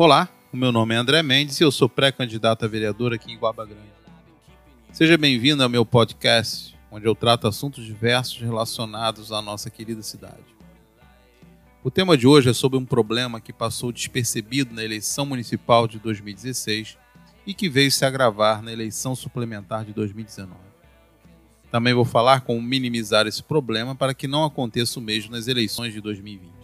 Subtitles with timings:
[0.00, 3.36] Olá, o meu nome é André Mendes e eu sou pré-candidato a vereador aqui em
[3.36, 3.90] Guaba Grande.
[4.92, 10.54] Seja bem-vindo ao meu podcast, onde eu trato assuntos diversos relacionados à nossa querida cidade.
[11.82, 15.98] O tema de hoje é sobre um problema que passou despercebido na eleição municipal de
[15.98, 16.96] 2016
[17.44, 20.54] e que veio se agravar na eleição suplementar de 2019.
[21.72, 25.92] Também vou falar como minimizar esse problema para que não aconteça o mesmo nas eleições
[25.92, 26.57] de 2020.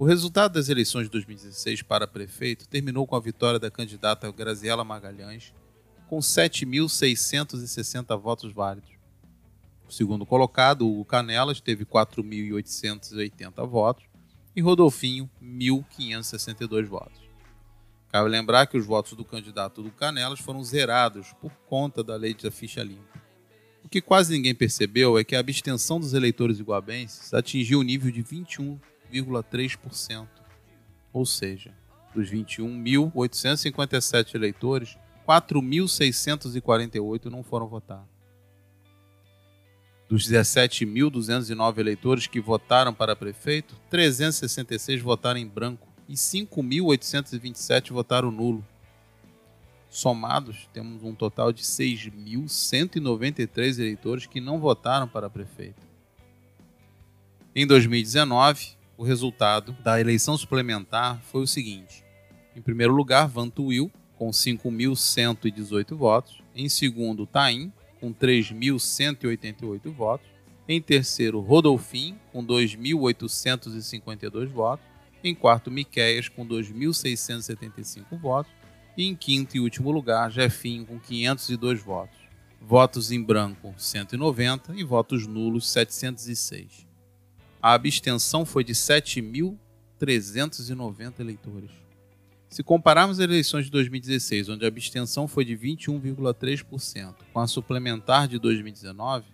[0.00, 4.82] O resultado das eleições de 2016 para prefeito terminou com a vitória da candidata Graziela
[4.82, 5.52] Magalhães,
[6.08, 8.88] com 7.660 votos válidos.
[9.86, 14.06] O segundo colocado, Hugo Canelas, teve 4.880 votos
[14.56, 17.20] e Rodolfinho, 1.562 votos.
[18.08, 22.32] Cabe lembrar que os votos do candidato do Canelas foram zerados por conta da lei
[22.32, 23.20] da ficha limpa.
[23.84, 28.10] O que quase ninguém percebeu é que a abstenção dos eleitores iguabenses atingiu o nível
[28.10, 28.80] de 21
[29.10, 30.28] 0,3%.
[31.12, 31.74] Ou seja,
[32.14, 38.08] dos 21.857 eleitores, 4.648 não foram votar.
[40.08, 48.66] Dos 17.209 eleitores que votaram para prefeito, 366 votaram em branco e 5.827 votaram nulo.
[49.88, 55.88] Somados, temos um total de 6.193 eleitores que não votaram para prefeito.
[57.54, 62.04] Em 2019, o resultado da eleição suplementar foi o seguinte:
[62.54, 66.42] em primeiro lugar, Vantuil, com 5.118 votos.
[66.54, 70.28] Em segundo, Taim, com 3.188 votos.
[70.68, 74.84] Em terceiro, Rodolfim, com 2.852 votos.
[75.24, 78.52] Em quarto, Miqueias, com 2.675 votos.
[78.98, 82.18] E em quinto e último lugar, Jefinho, com 502 votos.
[82.60, 86.89] Votos em branco, 190 e votos nulos, 706
[87.62, 91.70] a abstenção foi de 7.390 eleitores.
[92.48, 98.26] Se compararmos as eleições de 2016, onde a abstenção foi de 21,3%, com a suplementar
[98.26, 99.26] de 2019,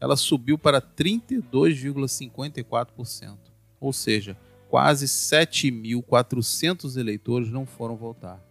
[0.00, 3.36] ela subiu para 32,54%,
[3.80, 4.36] ou seja,
[4.68, 8.44] quase 7.400 eleitores não foram votar.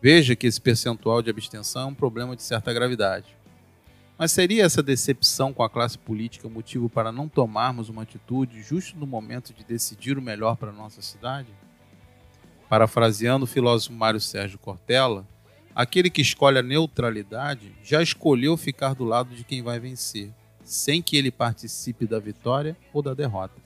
[0.00, 3.36] Veja que esse percentual de abstenção é um problema de certa gravidade.
[4.16, 8.96] Mas seria essa decepção com a classe política motivo para não tomarmos uma atitude justo
[8.96, 11.48] no momento de decidir o melhor para a nossa cidade?
[12.68, 15.26] Parafraseando o filósofo Mário Sérgio Cortella,
[15.74, 20.32] aquele que escolhe a neutralidade já escolheu ficar do lado de quem vai vencer,
[20.62, 23.60] sem que ele participe da vitória ou da derrota.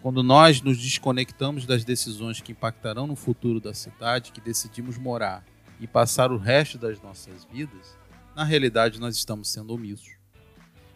[0.00, 5.44] Quando nós nos desconectamos das decisões que impactarão no futuro da cidade que decidimos morar
[5.80, 7.96] e passar o resto das nossas vidas,
[8.34, 10.16] na realidade nós estamos sendo omissos.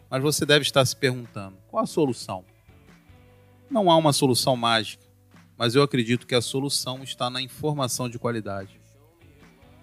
[0.09, 2.45] Mas você deve estar se perguntando: qual a solução?
[3.69, 5.03] Não há uma solução mágica,
[5.57, 8.79] mas eu acredito que a solução está na informação de qualidade.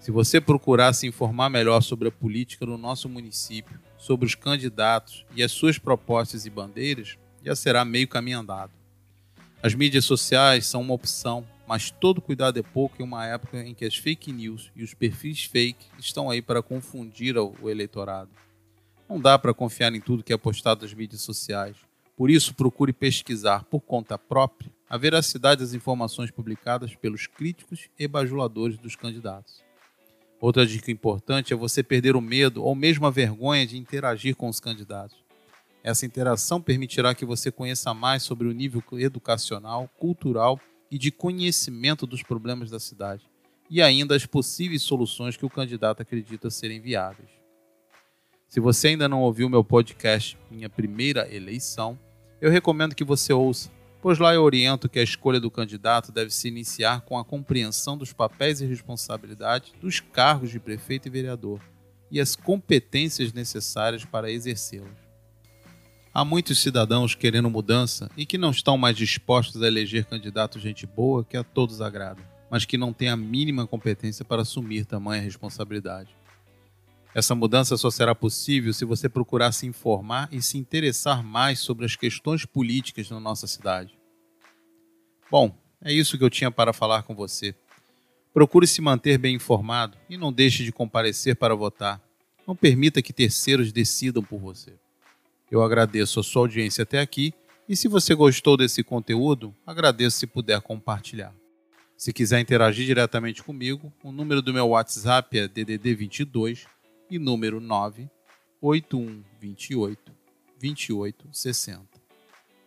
[0.01, 5.25] Se você procurar se informar melhor sobre a política no nosso município, sobre os candidatos
[5.35, 8.73] e as suas propostas e bandeiras, já será meio caminho andado.
[9.63, 13.75] As mídias sociais são uma opção, mas todo cuidado é pouco em uma época em
[13.75, 18.31] que as fake news e os perfis fake estão aí para confundir o eleitorado.
[19.09, 21.77] Não dá para confiar em tudo que é postado nas mídias sociais.
[22.17, 28.07] Por isso, procure pesquisar por conta própria a veracidade das informações publicadas pelos críticos e
[28.07, 29.63] bajuladores dos candidatos.
[30.41, 34.49] Outra dica importante é você perder o medo ou mesmo a vergonha de interagir com
[34.49, 35.17] os candidatos.
[35.83, 40.61] Essa interação permitirá que você conheça mais sobre o nível educacional, cultural
[40.95, 43.29] e de conhecimento dos problemas da cidade,
[43.69, 47.31] e ainda as possíveis soluções que o candidato acredita serem viáveis.
[48.47, 51.99] Se você ainda não ouviu meu podcast Minha Primeira Eleição,
[52.41, 56.31] eu recomendo que você ouça, pois lá eu oriento que a escolha do candidato deve
[56.31, 61.61] se iniciar com a compreensão dos papéis e responsabilidades dos cargos de prefeito e vereador
[62.09, 65.04] e as competências necessárias para exercê-los.
[66.17, 70.87] Há muitos cidadãos querendo mudança e que não estão mais dispostos a eleger candidatos gente
[70.87, 75.21] boa que a todos agradam, mas que não têm a mínima competência para assumir tamanha
[75.21, 76.15] responsabilidade.
[77.13, 81.85] Essa mudança só será possível se você procurar se informar e se interessar mais sobre
[81.85, 83.99] as questões políticas na nossa cidade.
[85.29, 87.57] Bom, é isso que eu tinha para falar com você.
[88.33, 92.01] Procure se manter bem informado e não deixe de comparecer para votar.
[92.47, 94.75] Não permita que terceiros decidam por você.
[95.55, 97.33] Eu agradeço a sua audiência até aqui
[97.69, 101.33] e se você gostou desse conteúdo, agradeço se puder compartilhar.
[101.97, 106.67] Se quiser interagir diretamente comigo, o número do meu WhatsApp é DDD 22
[107.09, 108.11] e número 9
[108.61, 110.13] 8128
[110.61, 111.87] 2860.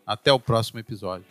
[0.06, 1.28] Até o próximo episódio.